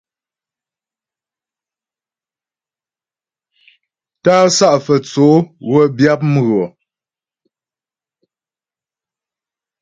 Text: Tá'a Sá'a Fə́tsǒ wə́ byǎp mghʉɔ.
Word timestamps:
Tá'a 4.23 4.45
Sá'a 4.57 4.77
Fə́tsǒ 4.85 5.27
wə́ 5.69 5.85
byǎp 5.97 6.21
mghʉɔ. 6.33 6.63